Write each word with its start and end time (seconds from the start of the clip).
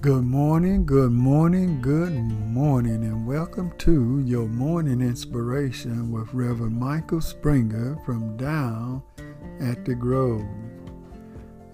Good 0.00 0.24
morning, 0.24 0.86
good 0.86 1.12
morning, 1.12 1.82
good 1.82 2.14
morning, 2.14 3.04
and 3.04 3.26
welcome 3.26 3.70
to 3.80 4.20
your 4.20 4.48
morning 4.48 5.02
inspiration 5.02 6.10
with 6.10 6.32
Reverend 6.32 6.80
Michael 6.80 7.20
Springer 7.20 7.98
from 8.06 8.34
Down 8.38 9.02
at 9.60 9.84
the 9.84 9.94
Grove. 9.94 10.46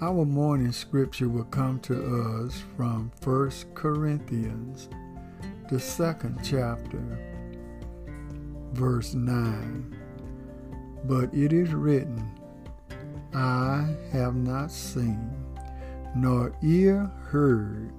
Our 0.00 0.24
morning 0.24 0.72
scripture 0.72 1.28
will 1.28 1.44
come 1.44 1.80
to 1.80 2.46
us 2.46 2.62
from 2.78 3.12
1 3.22 3.50
Corinthians, 3.74 4.88
the 5.68 5.78
second 5.78 6.38
chapter, 6.42 7.02
verse 8.72 9.12
9. 9.12 9.98
But 11.04 11.34
it 11.34 11.52
is 11.52 11.74
written, 11.74 12.26
Eye 13.34 13.94
have 14.12 14.34
not 14.34 14.70
seen, 14.70 15.30
nor 16.16 16.54
ear 16.62 17.10
heard, 17.26 17.92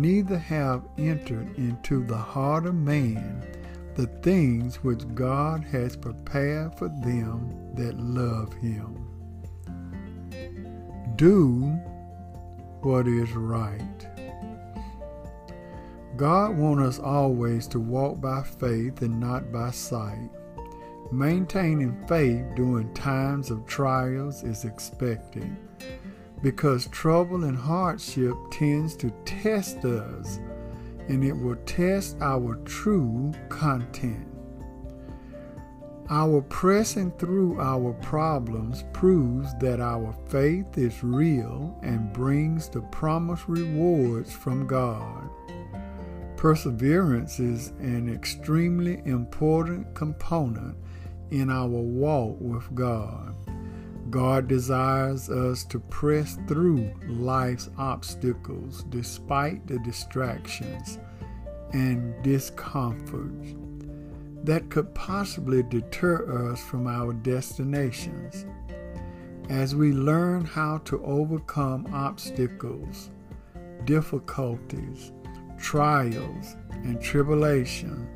neither 0.00 0.38
have 0.38 0.82
entered 0.98 1.56
into 1.56 2.04
the 2.04 2.16
heart 2.16 2.66
of 2.66 2.74
man 2.74 3.42
the 3.94 4.06
things 4.22 4.82
which 4.82 5.02
God 5.14 5.62
has 5.64 5.96
prepared 5.96 6.76
for 6.76 6.88
them 6.88 7.74
that 7.74 7.96
love 7.98 8.52
him. 8.54 9.06
Do 11.16 11.66
what 12.82 13.06
is 13.06 13.30
right. 13.32 13.80
God 16.16 16.56
wants 16.56 16.98
us 16.98 17.04
always 17.04 17.66
to 17.68 17.78
walk 17.78 18.20
by 18.20 18.42
faith 18.42 19.02
and 19.02 19.20
not 19.20 19.52
by 19.52 19.70
sight. 19.70 20.30
Maintaining 21.12 22.04
faith 22.08 22.44
during 22.56 22.92
times 22.94 23.50
of 23.50 23.66
trials 23.66 24.42
is 24.42 24.64
expected 24.64 25.56
because 26.44 26.88
trouble 26.88 27.44
and 27.44 27.56
hardship 27.56 28.34
tends 28.50 28.94
to 28.94 29.10
test 29.24 29.82
us 29.86 30.38
and 31.08 31.24
it 31.24 31.32
will 31.32 31.56
test 31.64 32.18
our 32.20 32.56
true 32.66 33.32
content. 33.48 34.28
Our 36.10 36.42
pressing 36.42 37.12
through 37.12 37.58
our 37.58 37.94
problems 37.94 38.84
proves 38.92 39.54
that 39.60 39.80
our 39.80 40.14
faith 40.28 40.76
is 40.76 41.02
real 41.02 41.78
and 41.82 42.12
brings 42.12 42.68
the 42.68 42.82
promised 42.82 43.48
rewards 43.48 44.30
from 44.30 44.66
God. 44.66 45.30
Perseverance 46.36 47.40
is 47.40 47.68
an 47.78 48.12
extremely 48.12 49.00
important 49.06 49.94
component 49.94 50.76
in 51.30 51.48
our 51.48 51.68
walk 51.68 52.36
with 52.38 52.74
God. 52.74 53.34
God 54.14 54.46
desires 54.46 55.28
us 55.28 55.64
to 55.64 55.80
press 55.80 56.38
through 56.46 56.88
life's 57.08 57.68
obstacles 57.76 58.84
despite 58.84 59.66
the 59.66 59.80
distractions 59.80 61.00
and 61.72 62.14
discomforts 62.22 63.56
that 64.44 64.70
could 64.70 64.94
possibly 64.94 65.64
deter 65.64 66.52
us 66.52 66.62
from 66.62 66.86
our 66.86 67.12
destinations. 67.12 68.46
As 69.48 69.74
we 69.74 69.90
learn 69.90 70.44
how 70.44 70.78
to 70.84 71.04
overcome 71.04 71.88
obstacles, 71.92 73.10
difficulties, 73.84 75.10
trials, 75.58 76.54
and 76.70 77.02
tribulation, 77.02 78.08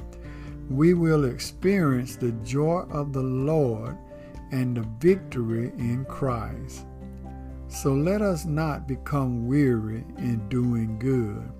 we 0.70 0.94
will 0.94 1.24
experience 1.24 2.14
the 2.14 2.30
joy 2.44 2.86
of 2.88 3.12
the 3.12 3.20
Lord 3.24 3.98
and 4.50 4.76
the 4.76 4.86
victory 4.98 5.72
in 5.78 6.04
Christ. 6.08 6.86
So 7.68 7.92
let 7.92 8.22
us 8.22 8.44
not 8.44 8.88
become 8.88 9.46
weary 9.46 10.04
in 10.16 10.48
doing 10.48 10.98
good, 10.98 11.52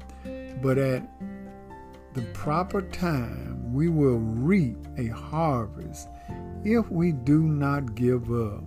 but 0.63 0.79
at 0.79 1.03
the 2.15 2.23
proper 2.33 2.83
time 2.83 3.73
we 3.73 3.89
will 3.89 4.19
reap 4.19 4.79
a 4.97 5.09
harvest 5.09 6.09
if 6.65 6.91
we 6.91 7.13
do 7.13 7.43
not 7.43 7.95
give 7.95 8.33
up. 8.33 8.65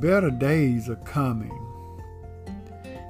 Better 0.00 0.30
days 0.30 0.88
are 0.88 0.96
coming. 0.96 1.54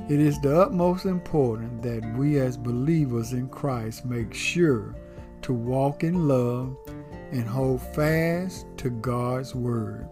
It 0.09 0.21
is 0.21 0.41
the 0.41 0.59
utmost 0.59 1.05
important 1.05 1.83
that 1.83 2.17
we 2.17 2.39
as 2.39 2.57
believers 2.57 3.35
in 3.35 3.49
Christ 3.49 4.07
make 4.07 4.33
sure 4.33 4.95
to 5.43 5.53
walk 5.53 6.03
in 6.03 6.27
love 6.27 6.79
and 7.33 7.47
hold 7.47 7.83
fast 7.95 8.67
to 8.79 8.91
God's 8.91 9.55
Word. 9.55 10.09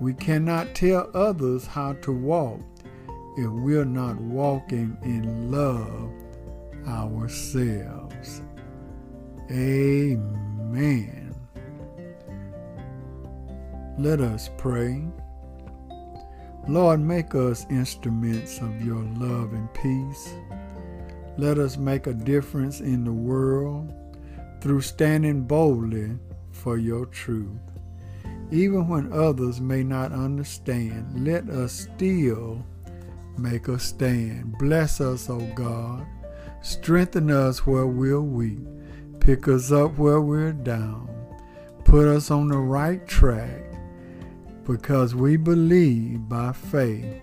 We 0.00 0.14
cannot 0.14 0.74
tell 0.74 1.10
others 1.14 1.66
how 1.66 1.94
to 1.94 2.12
walk 2.12 2.60
if 3.36 3.50
we're 3.50 3.84
not 3.84 4.20
walking 4.20 4.96
in 5.02 5.50
love 5.50 6.10
ourselves. 6.86 8.42
Amen. 9.50 11.34
Let 13.98 14.20
us 14.20 14.50
pray. 14.58 15.04
Lord, 16.68 17.00
make 17.00 17.34
us 17.34 17.66
instruments 17.70 18.60
of 18.60 18.84
your 18.84 19.02
love 19.02 19.52
and 19.52 19.72
peace. 19.74 20.34
Let 21.36 21.58
us 21.58 21.76
make 21.76 22.06
a 22.06 22.14
difference 22.14 22.80
in 22.80 23.04
the 23.04 23.12
world 23.12 23.92
through 24.60 24.82
standing 24.82 25.42
boldly 25.42 26.18
for 26.58 26.76
your 26.76 27.06
truth. 27.06 27.60
Even 28.50 28.88
when 28.88 29.12
others 29.12 29.60
may 29.60 29.82
not 29.82 30.12
understand, 30.12 31.26
let 31.26 31.48
us 31.48 31.88
still 31.94 32.64
make 33.38 33.68
a 33.68 33.78
stand. 33.78 34.56
Bless 34.58 35.00
us, 35.00 35.30
O 35.30 35.38
God. 35.54 36.06
Strengthen 36.62 37.30
us 37.30 37.66
where 37.66 37.86
we're 37.86 38.20
weak. 38.20 38.66
Pick 39.20 39.46
us 39.48 39.70
up 39.70 39.96
where 39.98 40.20
we're 40.20 40.52
down. 40.52 41.08
Put 41.84 42.08
us 42.08 42.30
on 42.30 42.48
the 42.48 42.58
right 42.58 43.06
track 43.06 43.62
because 44.64 45.14
we 45.14 45.36
believe 45.36 46.28
by 46.28 46.52
faith 46.52 47.22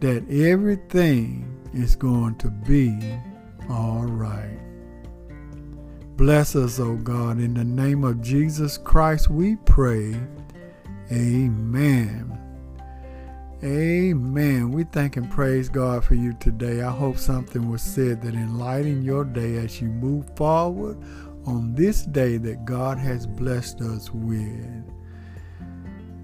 that 0.00 0.28
everything 0.30 1.46
is 1.74 1.96
going 1.96 2.36
to 2.36 2.48
be 2.48 2.98
all 3.68 4.04
right. 4.04 4.69
Bless 6.20 6.54
us, 6.54 6.78
O 6.78 6.96
God. 6.96 7.40
In 7.40 7.54
the 7.54 7.64
name 7.64 8.04
of 8.04 8.20
Jesus 8.20 8.76
Christ, 8.76 9.30
we 9.30 9.56
pray. 9.56 10.14
Amen. 11.10 12.38
Amen. 13.64 14.70
We 14.70 14.84
thank 14.84 15.16
and 15.16 15.30
praise 15.30 15.70
God 15.70 16.04
for 16.04 16.16
you 16.16 16.34
today. 16.34 16.82
I 16.82 16.90
hope 16.90 17.16
something 17.16 17.70
was 17.70 17.80
said 17.80 18.20
that 18.20 18.34
enlighten 18.34 19.02
your 19.02 19.24
day 19.24 19.56
as 19.56 19.80
you 19.80 19.88
move 19.88 20.26
forward 20.36 21.02
on 21.46 21.74
this 21.74 22.02
day 22.02 22.36
that 22.36 22.66
God 22.66 22.98
has 22.98 23.26
blessed 23.26 23.80
us 23.80 24.10
with. 24.12 24.84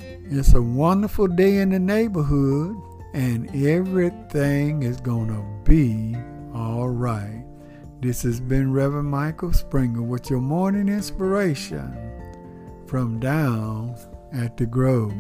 It's 0.04 0.52
a 0.52 0.60
wonderful 0.60 1.26
day 1.26 1.56
in 1.56 1.70
the 1.70 1.78
neighborhood, 1.78 2.76
and 3.14 3.48
everything 3.56 4.82
is 4.82 5.00
going 5.00 5.28
to 5.28 5.42
be 5.64 6.14
all 6.54 6.90
right. 6.90 7.46
This 7.98 8.22
has 8.24 8.40
been 8.40 8.74
Reverend 8.74 9.08
Michael 9.08 9.54
Springer 9.54 10.02
with 10.02 10.28
your 10.28 10.40
morning 10.40 10.90
inspiration 10.90 11.96
from 12.86 13.18
down 13.18 13.96
at 14.34 14.58
the 14.58 14.66
Grove. 14.66 15.14